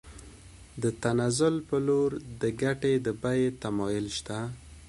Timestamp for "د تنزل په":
0.83-1.77